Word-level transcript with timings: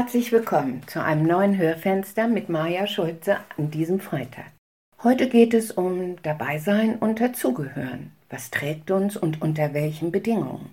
Herzlich 0.00 0.30
willkommen 0.30 0.82
zu 0.86 1.02
einem 1.02 1.26
neuen 1.26 1.58
Hörfenster 1.58 2.28
mit 2.28 2.48
Maja 2.48 2.86
Schulze 2.86 3.38
an 3.56 3.72
diesem 3.72 3.98
Freitag. 3.98 4.52
Heute 5.02 5.28
geht 5.28 5.54
es 5.54 5.72
um 5.72 6.22
Dabeisein 6.22 7.00
und 7.00 7.20
Dazugehören. 7.20 8.12
Was 8.30 8.52
trägt 8.52 8.92
uns 8.92 9.16
und 9.16 9.42
unter 9.42 9.74
welchen 9.74 10.12
Bedingungen? 10.12 10.72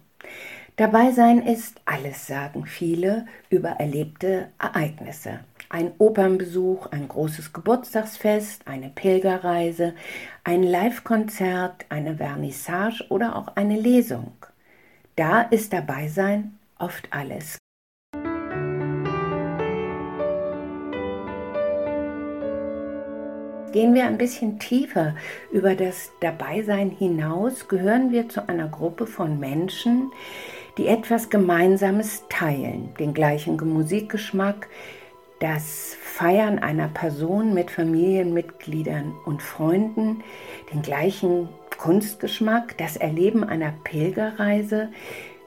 Dabeisein 0.75 1.41
ist 1.41 1.81
alles, 1.85 2.27
sagen 2.27 2.67
viele, 2.67 3.25
über 3.49 3.69
erlebte 3.69 4.49
Ereignisse. 4.59 5.39
Ein 5.69 5.93
Opernbesuch, 5.97 6.91
ein 6.91 7.07
großes 7.07 7.51
Geburtstagsfest, 7.51 8.67
eine 8.67 8.89
Pilgerreise, 8.89 9.95
ein 10.43 10.61
Livekonzert, 10.61 11.87
eine 11.89 12.17
Vernissage 12.17 13.03
oder 13.09 13.35
auch 13.35 13.55
eine 13.55 13.79
Lesung. 13.79 14.33
Da 15.15 15.41
ist 15.41 15.73
Dabeisein 15.73 16.59
oft 16.77 17.07
alles. 17.09 17.57
Gehen 23.75 23.93
wir 23.93 24.05
ein 24.05 24.17
bisschen 24.17 24.57
tiefer. 24.57 25.15
Über 25.51 25.75
das 25.75 26.13
Dabeisein 26.21 26.91
hinaus, 26.91 27.67
gehören 27.67 28.09
wir 28.09 28.29
zu 28.29 28.47
einer 28.47 28.69
Gruppe 28.69 29.05
von 29.05 29.37
Menschen, 29.37 30.13
die 30.77 30.87
etwas 30.87 31.29
Gemeinsames 31.29 32.23
teilen, 32.29 32.93
den 33.01 33.13
gleichen 33.13 33.57
Musikgeschmack, 33.57 34.69
das 35.41 35.97
Feiern 36.01 36.57
einer 36.57 36.87
Person 36.87 37.53
mit 37.53 37.69
Familienmitgliedern 37.69 39.13
und 39.25 39.41
Freunden, 39.41 40.23
den 40.73 40.81
gleichen 40.81 41.49
Kunstgeschmack, 41.77 42.77
das 42.77 42.95
Erleben 42.95 43.43
einer 43.43 43.73
Pilgerreise. 43.83 44.87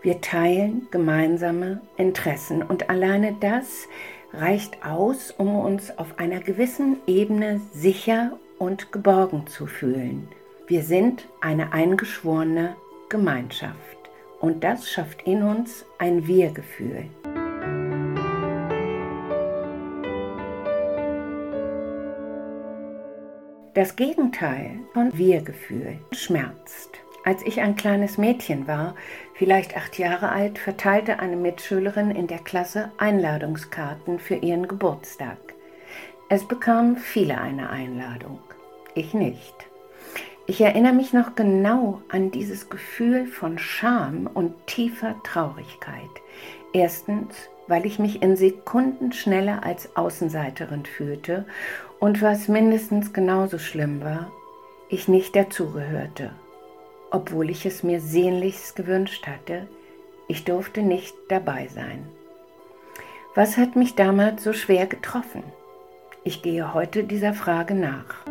Wir 0.02 0.20
teilen 0.20 0.86
gemeinsame 0.91 1.80
Interessen. 1.97 2.62
Und 2.62 2.91
alleine 2.91 3.36
das 3.41 3.89
reicht 4.41 4.84
aus, 4.84 5.31
um 5.31 5.56
uns 5.56 5.97
auf 5.98 6.19
einer 6.19 6.41
gewissen 6.41 6.98
Ebene 7.06 7.61
sicher 7.72 8.39
und 8.58 8.92
geborgen 8.92 9.47
zu 9.47 9.67
fühlen. 9.67 10.28
Wir 10.67 10.83
sind 10.83 11.27
eine 11.41 11.72
eingeschworene 11.72 12.77
Gemeinschaft 13.08 13.77
und 14.41 14.62
das 14.62 14.89
schafft 14.89 15.22
in 15.22 15.42
uns 15.42 15.84
ein 15.98 16.27
Wir-Gefühl. 16.27 17.05
Das 23.75 23.95
Gegenteil 23.95 24.80
von 24.92 25.17
Wir-Gefühl 25.17 25.98
schmerzt. 26.12 27.00
Als 27.28 27.42
ich 27.42 27.60
ein 27.60 27.76
kleines 27.76 28.16
Mädchen 28.16 28.66
war, 28.66 28.94
vielleicht 29.34 29.76
acht 29.76 29.98
Jahre 29.98 30.30
alt, 30.30 30.58
verteilte 30.58 31.18
eine 31.18 31.36
Mitschülerin 31.36 32.10
in 32.10 32.26
der 32.26 32.38
Klasse 32.38 32.90
Einladungskarten 32.96 34.18
für 34.18 34.36
ihren 34.36 34.66
Geburtstag. 34.66 35.36
Es 36.30 36.48
bekamen 36.48 36.96
viele 36.96 37.38
eine 37.38 37.68
Einladung, 37.68 38.38
ich 38.94 39.12
nicht. 39.12 39.54
Ich 40.46 40.62
erinnere 40.62 40.94
mich 40.94 41.12
noch 41.12 41.34
genau 41.34 42.00
an 42.08 42.30
dieses 42.30 42.70
Gefühl 42.70 43.26
von 43.26 43.58
Scham 43.58 44.26
und 44.32 44.66
tiefer 44.66 45.14
Traurigkeit. 45.22 46.08
Erstens, 46.72 47.34
weil 47.66 47.84
ich 47.84 47.98
mich 47.98 48.22
in 48.22 48.36
Sekunden 48.36 49.12
schneller 49.12 49.64
als 49.64 49.94
Außenseiterin 49.96 50.86
fühlte 50.86 51.44
und 52.00 52.22
was 52.22 52.48
mindestens 52.48 53.12
genauso 53.12 53.58
schlimm 53.58 54.02
war, 54.02 54.32
ich 54.88 55.08
nicht 55.08 55.36
dazugehörte 55.36 56.30
obwohl 57.11 57.51
ich 57.51 57.67
es 57.67 57.83
mir 57.83 58.01
sehnlichst 58.01 58.77
gewünscht 58.77 59.27
hatte, 59.27 59.67
ich 60.29 60.45
durfte 60.45 60.83
nicht 60.83 61.14
dabei 61.29 61.69
sein. 61.69 62.07
Was 63.35 63.57
hat 63.57 63.77
mich 63.77 63.95
damals 63.95 64.45
so 64.45 64.52
schwer 64.52 64.86
getroffen? 64.86 65.42
Ich 66.24 66.42
gehe 66.42 66.74
heute 66.74 67.05
dieser 67.05 67.33
Frage 67.33 67.74
nach. 67.74 68.27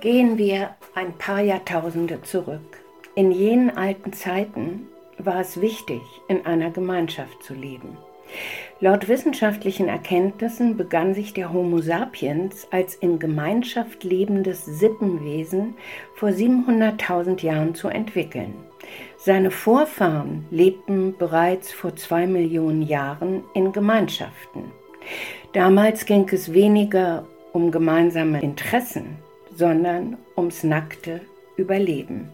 Gehen 0.00 0.38
wir 0.38 0.76
ein 0.94 1.16
paar 1.18 1.40
Jahrtausende 1.40 2.22
zurück. 2.22 2.78
In 3.14 3.32
jenen 3.32 3.76
alten 3.76 4.12
Zeiten 4.12 4.86
war 5.18 5.40
es 5.40 5.60
wichtig, 5.60 6.02
in 6.28 6.46
einer 6.46 6.70
Gemeinschaft 6.70 7.42
zu 7.42 7.54
leben. 7.54 7.96
Laut 8.80 9.08
wissenschaftlichen 9.08 9.88
Erkenntnissen 9.88 10.76
begann 10.76 11.12
sich 11.12 11.32
der 11.34 11.52
Homo 11.52 11.80
sapiens 11.80 12.68
als 12.70 12.94
in 12.94 13.18
Gemeinschaft 13.18 14.04
lebendes 14.04 14.64
Sippenwesen 14.64 15.74
vor 16.14 16.28
700.000 16.28 17.42
Jahren 17.42 17.74
zu 17.74 17.88
entwickeln. 17.88 18.54
Seine 19.16 19.50
Vorfahren 19.50 20.46
lebten 20.50 21.16
bereits 21.18 21.72
vor 21.72 21.96
zwei 21.96 22.26
Millionen 22.28 22.82
Jahren 22.82 23.42
in 23.52 23.72
Gemeinschaften. 23.72 24.70
Damals 25.52 26.06
ging 26.06 26.28
es 26.30 26.52
weniger 26.52 27.26
um 27.52 27.72
gemeinsame 27.72 28.40
Interessen, 28.42 29.16
sondern 29.54 30.18
ums 30.36 30.62
nackte 30.62 31.20
Überleben. 31.56 32.28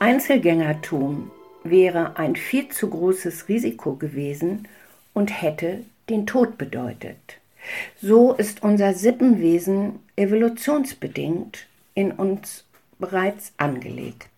Einzelgängertum 0.00 1.30
wäre 1.64 2.16
ein 2.16 2.36
viel 2.36 2.68
zu 2.68 2.88
großes 2.88 3.48
Risiko 3.48 3.96
gewesen, 3.96 4.68
und 5.16 5.40
hätte 5.40 5.82
den 6.10 6.26
Tod 6.26 6.58
bedeutet. 6.58 7.38
So 8.02 8.34
ist 8.34 8.62
unser 8.62 8.92
Sippenwesen 8.92 10.00
evolutionsbedingt 10.14 11.66
in 11.94 12.12
uns 12.12 12.66
bereits 12.98 13.54
angelegt. 13.56 14.28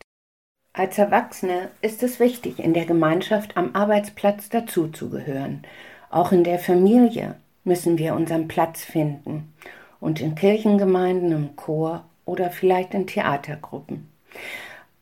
Als 0.72 0.96
Erwachsene 0.96 1.70
ist 1.82 2.04
es 2.04 2.20
wichtig, 2.20 2.60
in 2.60 2.74
der 2.74 2.84
Gemeinschaft 2.84 3.56
am 3.56 3.74
Arbeitsplatz 3.74 4.50
dazuzugehören. 4.50 5.64
Auch 6.10 6.30
in 6.30 6.44
der 6.44 6.60
Familie 6.60 7.34
müssen 7.64 7.98
wir 7.98 8.14
unseren 8.14 8.46
Platz 8.46 8.84
finden 8.84 9.52
und 9.98 10.20
in 10.20 10.36
Kirchengemeinden, 10.36 11.32
im 11.32 11.56
Chor 11.56 12.04
oder 12.24 12.50
vielleicht 12.50 12.94
in 12.94 13.08
Theatergruppen. 13.08 14.08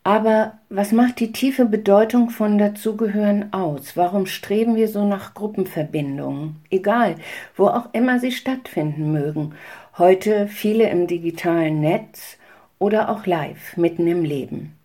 Aber 0.07 0.53
was 0.69 0.93
macht 0.93 1.19
die 1.19 1.33
tiefe 1.33 1.65
Bedeutung 1.65 2.29
von 2.29 2.57
Dazugehören 2.57 3.51
aus? 3.51 3.97
Warum 3.97 4.25
streben 4.25 4.77
wir 4.77 4.87
so 4.87 5.05
nach 5.05 5.33
Gruppenverbindungen? 5.33 6.61
Egal, 6.69 7.15
wo 7.57 7.67
auch 7.67 7.89
immer 7.91 8.17
sie 8.17 8.31
stattfinden 8.31 9.11
mögen. 9.11 9.55
Heute 9.97 10.47
viele 10.47 10.89
im 10.89 11.07
digitalen 11.07 11.81
Netz 11.81 12.37
oder 12.79 13.09
auch 13.09 13.25
live, 13.25 13.75
mitten 13.75 14.07
im 14.07 14.23
Leben. 14.23 14.77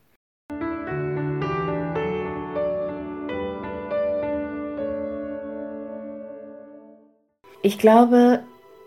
Ich 7.62 7.78
glaube, 7.78 8.40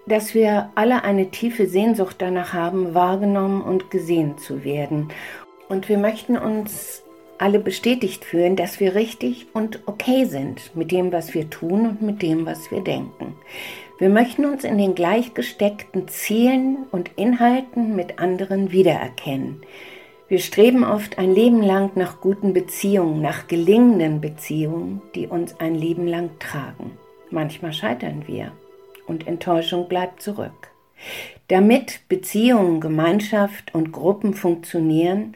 dass 0.05 0.33
wir 0.33 0.69
alle 0.75 1.05
eine 1.05 1.31
tiefe 1.31 1.65
Sehnsucht 1.65 2.17
danach 2.19 2.51
haben, 2.51 2.93
wahrgenommen 2.93 3.61
und 3.61 3.89
gesehen 3.89 4.37
zu 4.37 4.65
werden 4.65 5.13
und 5.69 5.89
wir 5.89 5.97
möchten 5.97 6.37
uns 6.37 7.03
alle 7.37 7.59
bestätigt 7.59 8.23
fühlen, 8.23 8.55
dass 8.55 8.79
wir 8.79 8.95
richtig 8.95 9.47
und 9.53 9.81
okay 9.87 10.25
sind 10.25 10.75
mit 10.75 10.91
dem, 10.91 11.11
was 11.11 11.33
wir 11.33 11.49
tun 11.49 11.87
und 11.87 12.01
mit 12.01 12.21
dem, 12.21 12.45
was 12.45 12.71
wir 12.71 12.81
denken. 12.81 13.35
Wir 13.97 14.09
möchten 14.09 14.45
uns 14.45 14.63
in 14.63 14.77
den 14.77 14.95
gleichgesteckten 14.95 16.07
Zielen 16.07 16.85
und 16.91 17.11
Inhalten 17.15 17.95
mit 17.95 18.19
anderen 18.19 18.71
wiedererkennen. 18.71 19.61
Wir 20.27 20.39
streben 20.39 20.83
oft 20.83 21.17
ein 21.17 21.33
Leben 21.33 21.61
lang 21.61 21.91
nach 21.95 22.19
guten 22.19 22.51
Beziehungen, 22.51 23.21
nach 23.21 23.47
gelingenden 23.47 24.21
Beziehungen, 24.21 25.01
die 25.13 25.27
uns 25.27 25.59
ein 25.59 25.75
Leben 25.75 26.07
lang 26.07 26.31
tragen. 26.39 26.97
Manchmal 27.29 27.73
scheitern 27.73 28.23
wir 28.25 28.51
und 29.07 29.27
Enttäuschung 29.27 29.87
bleibt 29.87 30.21
zurück. 30.21 30.74
Damit 31.47 32.01
Beziehungen, 32.09 32.81
Gemeinschaft 32.81 33.75
und 33.75 33.91
Gruppen 33.91 34.33
funktionieren, 34.33 35.35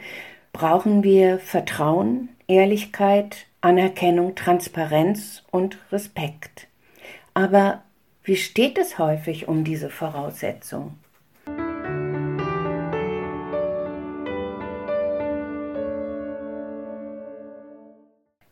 brauchen 0.53 1.03
wir 1.03 1.39
Vertrauen, 1.39 2.29
Ehrlichkeit, 2.47 3.45
Anerkennung, 3.61 4.35
Transparenz 4.35 5.43
und 5.51 5.77
Respekt. 5.91 6.67
Aber 7.33 7.83
wie 8.23 8.35
steht 8.35 8.77
es 8.77 8.97
häufig 8.97 9.47
um 9.47 9.63
diese 9.63 9.89
Voraussetzung? 9.89 10.95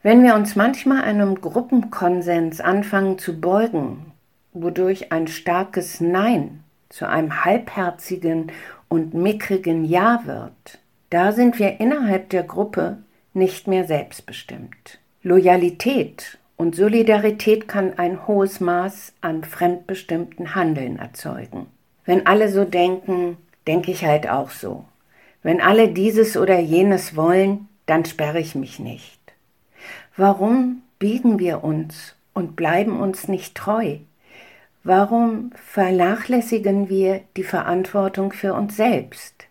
Wenn 0.04 0.24
wir 0.24 0.36
uns 0.36 0.56
manchmal 0.56 1.04
einem 1.04 1.42
Gruppenkonsens 1.42 2.62
anfangen 2.62 3.18
zu 3.18 3.42
beugen, 3.42 4.14
wodurch 4.54 5.12
ein 5.12 5.28
starkes 5.28 6.00
Nein 6.00 6.64
zu 6.90 7.08
einem 7.08 7.46
halbherzigen 7.46 8.52
und 8.88 9.14
mickrigen 9.14 9.86
Ja 9.86 10.22
wird, 10.26 10.80
da 11.10 11.32
sind 11.32 11.60
wir 11.60 11.80
innerhalb 11.80 12.30
der 12.30 12.44
Gruppe 12.44 12.98
nicht 13.34 13.68
mehr 13.68 13.86
selbstbestimmt. 13.86 15.00
Loyalität 15.24 16.38
und 16.58 16.76
Solidarität 16.76 17.68
kann 17.68 17.98
ein 17.98 18.28
hohes 18.28 18.60
Maß 18.60 19.14
an 19.22 19.44
fremdbestimmten 19.44 20.56
Handeln 20.56 21.00
erzeugen. 21.00 21.68
Wenn 22.06 22.26
alle 22.26 22.50
so 22.50 22.66
denken, 22.66 23.38
denke 23.68 23.92
ich 23.92 24.06
halt 24.06 24.30
auch 24.30 24.50
so. 24.50 24.86
Wenn 25.44 25.62
alle 25.62 25.90
dieses 25.90 26.36
oder 26.36 26.60
jenes 26.60 27.16
wollen, 27.16 27.68
dann 27.86 28.06
sperre 28.06 28.40
ich 28.40 28.56
mich 28.56 28.80
nicht. 28.80 29.20
Warum 30.16 30.82
biegen 31.00 31.40
wir 31.40 31.64
uns 31.64 32.16
und 32.34 32.56
bleiben 32.56 33.00
uns 33.00 33.28
nicht 33.28 33.56
treu? 33.56 33.98
Warum 34.84 35.52
vernachlässigen 35.56 36.90
wir 36.90 37.22
die 37.36 37.44
Verantwortung 37.44 38.32
für 38.32 38.54
uns 38.54 38.78
selbst? 38.78 39.46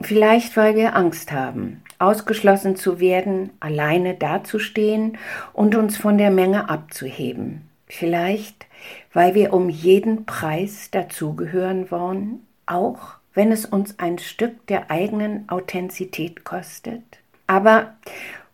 Vielleicht 0.00 0.56
weil 0.56 0.76
wir 0.76 0.94
Angst 0.94 1.32
haben, 1.32 1.82
ausgeschlossen 1.98 2.76
zu 2.76 3.00
werden, 3.00 3.50
alleine 3.60 4.14
dazustehen 4.14 5.18
und 5.52 5.74
uns 5.74 5.96
von 5.96 6.18
der 6.18 6.30
Menge 6.30 6.68
abzuheben. 6.70 7.68
Vielleicht 7.86 8.68
weil 9.12 9.34
wir 9.34 9.52
um 9.52 9.68
jeden 9.68 10.26
Preis 10.26 10.90
dazugehören 10.90 11.90
wollen, 11.90 12.46
auch 12.66 13.14
wenn 13.34 13.52
es 13.52 13.64
uns 13.64 13.98
ein 13.98 14.18
Stück 14.18 14.66
der 14.66 14.90
eigenen 14.90 15.48
Authentizität 15.48 16.44
kostet. 16.44 17.02
Aber 17.46 17.94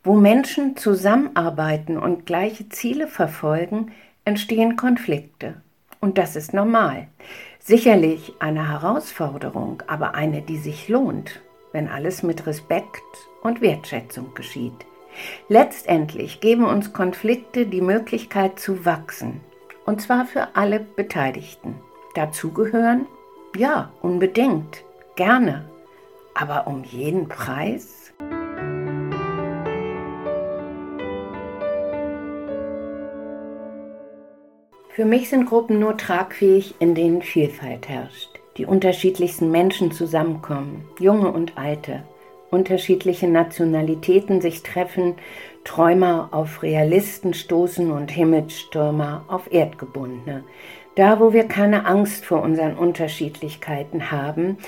wo 0.03 0.15
Menschen 0.15 0.77
zusammenarbeiten 0.77 1.97
und 1.97 2.27
gleiche 2.27 2.69
Ziele 2.69 3.09
verfolgen, 3.09 3.93
entstehen 4.25 4.77
Konflikte. 4.77 5.63
Und 6.05 6.19
das 6.19 6.37
ist 6.37 6.53
normal. 6.53 7.09
Sicherlich 7.59 8.35
eine 8.39 8.69
Herausforderung, 8.69 9.83
aber 9.87 10.15
eine, 10.15 10.43
die 10.43 10.59
sich 10.59 10.91
lohnt, 10.91 11.41
wenn 11.73 11.89
alles 11.89 12.23
mit 12.23 12.47
Respekt 12.47 13.01
und 13.43 13.63
Wertschätzung 13.63 14.35
geschieht. 14.35 14.85
Letztendlich 15.49 16.43
geben 16.43 16.67
uns 16.67 16.93
Konflikte 16.93 17.65
die 17.65 17.81
Möglichkeit 17.81 18.61
zu 18.61 18.85
wachsen, 18.85 19.41
und 19.87 20.03
zwar 20.03 20.27
für 20.27 20.49
alle 20.55 20.79
Beteiligten. 20.79 21.77
Dazugehören? 22.15 23.07
Ja, 23.57 23.91
unbedingt, 24.03 24.85
gerne, 25.17 25.71
aber 26.35 26.67
um 26.67 26.85
jeden 26.85 27.29
Preis? 27.29 28.13
Für 34.95 35.05
mich 35.05 35.29
sind 35.29 35.47
Gruppen 35.47 35.81
nur 35.81 35.97
tragfähig, 35.97 36.77
in 36.79 36.95
denen 36.95 37.21
Vielfalt 37.21 37.89
herrscht, 37.89 38.29
die 38.57 38.65
unterschiedlichsten 38.65 39.51
Menschen 39.51 39.91
zusammenkommen, 39.91 40.89
junge 41.01 41.33
und 41.33 41.59
alte, 41.59 42.05
unterschiedliche 42.53 43.27
Nationalitäten 43.27 44.41
sich 44.41 44.63
treffen, 44.63 45.17
Träumer 45.65 46.29
auf 46.31 46.63
Realisten 46.63 47.35
stoßen 47.35 47.91
und 47.91 48.13
Himmelsstürmer 48.13 49.25
auf 49.27 49.53
Erdgebundene. 49.53 50.45
Da, 50.95 51.19
wo 51.19 51.33
wir 51.33 51.49
keine 51.49 51.87
Angst 51.87 52.25
vor 52.25 52.43
unseren 52.43 52.77
Unterschiedlichkeiten 52.77 54.13
haben 54.13 54.59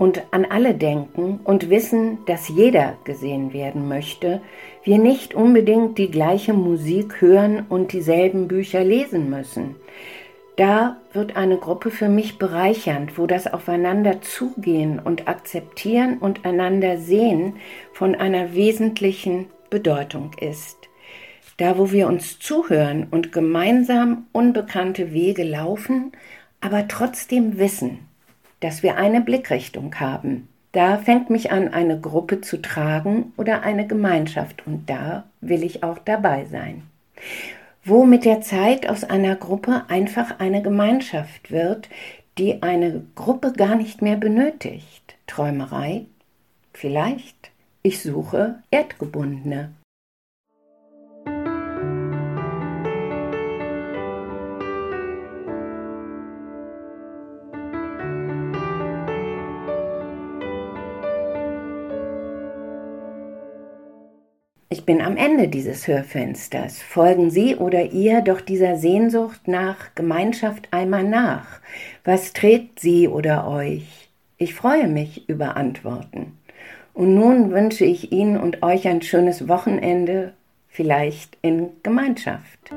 und 0.00 0.22
an 0.30 0.46
alle 0.46 0.74
denken 0.74 1.40
und 1.44 1.68
wissen, 1.68 2.24
dass 2.24 2.48
jeder 2.48 2.96
gesehen 3.04 3.52
werden 3.52 3.86
möchte, 3.86 4.40
wir 4.82 4.96
nicht 4.96 5.34
unbedingt 5.34 5.98
die 5.98 6.10
gleiche 6.10 6.54
Musik 6.54 7.20
hören 7.20 7.66
und 7.68 7.92
dieselben 7.92 8.48
Bücher 8.48 8.82
lesen 8.82 9.28
müssen. 9.28 9.76
Da 10.56 10.96
wird 11.12 11.36
eine 11.36 11.58
Gruppe 11.58 11.90
für 11.90 12.08
mich 12.08 12.38
bereichernd, 12.38 13.18
wo 13.18 13.26
das 13.26 13.46
Aufeinander 13.52 14.22
zugehen 14.22 15.00
und 15.00 15.28
akzeptieren 15.28 16.16
und 16.16 16.46
einander 16.46 16.96
sehen 16.96 17.56
von 17.92 18.14
einer 18.14 18.54
wesentlichen 18.54 19.48
Bedeutung 19.68 20.30
ist. 20.40 20.78
Da, 21.58 21.76
wo 21.76 21.92
wir 21.92 22.06
uns 22.06 22.38
zuhören 22.38 23.06
und 23.10 23.32
gemeinsam 23.32 24.28
unbekannte 24.32 25.12
Wege 25.12 25.44
laufen, 25.44 26.12
aber 26.62 26.88
trotzdem 26.88 27.58
wissen, 27.58 28.09
dass 28.60 28.82
wir 28.82 28.96
eine 28.96 29.20
Blickrichtung 29.20 29.94
haben. 29.98 30.48
Da 30.72 30.98
fängt 30.98 31.30
mich 31.30 31.50
an, 31.50 31.68
eine 31.68 31.98
Gruppe 31.98 32.40
zu 32.40 32.62
tragen 32.62 33.32
oder 33.36 33.62
eine 33.62 33.86
Gemeinschaft 33.86 34.66
und 34.66 34.88
da 34.88 35.24
will 35.40 35.64
ich 35.64 35.82
auch 35.82 35.98
dabei 35.98 36.44
sein. 36.44 36.82
Wo 37.84 38.04
mit 38.04 38.24
der 38.24 38.40
Zeit 38.40 38.88
aus 38.88 39.04
einer 39.04 39.34
Gruppe 39.34 39.84
einfach 39.88 40.38
eine 40.38 40.62
Gemeinschaft 40.62 41.50
wird, 41.50 41.88
die 42.38 42.62
eine 42.62 43.02
Gruppe 43.16 43.52
gar 43.52 43.74
nicht 43.74 44.02
mehr 44.02 44.16
benötigt. 44.16 45.16
Träumerei? 45.26 46.06
Vielleicht. 46.72 47.50
Ich 47.82 48.02
suche 48.02 48.62
Erdgebundene. 48.70 49.72
Ich 64.72 64.86
bin 64.86 65.00
am 65.00 65.16
Ende 65.16 65.48
dieses 65.48 65.88
Hörfensters. 65.88 66.80
Folgen 66.80 67.32
Sie 67.32 67.56
oder 67.56 67.86
ihr 67.86 68.20
doch 68.20 68.40
dieser 68.40 68.76
Sehnsucht 68.76 69.48
nach 69.48 69.96
Gemeinschaft 69.96 70.68
einmal 70.70 71.02
nach. 71.02 71.60
Was 72.04 72.32
trägt 72.32 72.78
Sie 72.78 73.08
oder 73.08 73.48
euch? 73.48 74.10
Ich 74.38 74.54
freue 74.54 74.86
mich 74.86 75.28
über 75.28 75.56
Antworten. 75.56 76.38
Und 76.94 77.16
nun 77.16 77.50
wünsche 77.50 77.84
ich 77.84 78.12
Ihnen 78.12 78.36
und 78.36 78.62
euch 78.62 78.86
ein 78.86 79.02
schönes 79.02 79.48
Wochenende, 79.48 80.34
vielleicht 80.68 81.36
in 81.42 81.70
Gemeinschaft. 81.82 82.70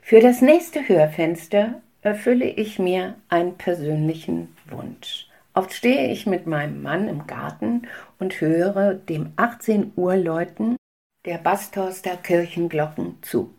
Für 0.00 0.20
das 0.20 0.40
nächste 0.40 0.88
Hörfenster 0.88 1.82
erfülle 2.02 2.46
ich 2.46 2.78
mir 2.78 3.14
einen 3.28 3.56
persönlichen 3.56 4.54
Wunsch. 4.68 5.28
Oft 5.54 5.72
stehe 5.72 6.10
ich 6.10 6.26
mit 6.26 6.46
meinem 6.46 6.82
Mann 6.82 7.08
im 7.08 7.26
Garten 7.26 7.88
und 8.18 8.40
höre 8.40 8.94
dem 8.94 9.32
18 9.36 9.92
Uhr 9.96 10.16
Läuten 10.16 10.76
der 11.24 11.38
Bastorster 11.38 12.16
Kirchenglocken 12.16 13.18
zu. 13.22 13.54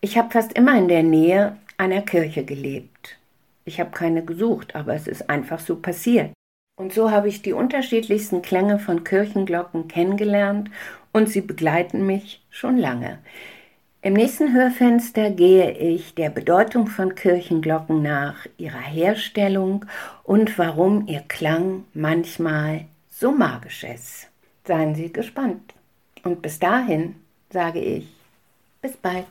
Ich 0.00 0.16
habe 0.16 0.30
fast 0.30 0.52
immer 0.52 0.78
in 0.78 0.88
der 0.88 1.02
Nähe 1.02 1.56
einer 1.76 2.02
Kirche 2.02 2.44
gelebt. 2.44 3.18
Ich 3.64 3.80
habe 3.80 3.90
keine 3.90 4.24
gesucht, 4.24 4.74
aber 4.74 4.94
es 4.94 5.06
ist 5.06 5.28
einfach 5.28 5.58
so 5.58 5.76
passiert. 5.76 6.32
Und 6.76 6.92
so 6.92 7.10
habe 7.10 7.28
ich 7.28 7.42
die 7.42 7.52
unterschiedlichsten 7.52 8.40
Klänge 8.42 8.78
von 8.78 9.04
Kirchenglocken 9.04 9.88
kennengelernt 9.88 10.70
und 11.12 11.28
sie 11.28 11.42
begleiten 11.42 12.06
mich 12.06 12.42
schon 12.50 12.78
lange. 12.78 13.18
Im 14.02 14.14
nächsten 14.14 14.54
Hörfenster 14.54 15.30
gehe 15.30 15.72
ich 15.72 16.14
der 16.14 16.30
Bedeutung 16.30 16.86
von 16.86 17.14
Kirchenglocken 17.14 18.00
nach, 18.00 18.46
ihrer 18.56 18.80
Herstellung 18.80 19.84
und 20.22 20.56
warum 20.58 21.06
ihr 21.06 21.20
Klang 21.28 21.84
manchmal 21.92 22.86
so 23.10 23.30
magisch 23.30 23.84
ist. 23.84 24.28
Seien 24.64 24.94
Sie 24.94 25.12
gespannt. 25.12 25.74
Und 26.22 26.40
bis 26.40 26.58
dahin 26.58 27.16
sage 27.50 27.80
ich, 27.80 28.08
bis 28.80 28.96
bald. 28.96 29.26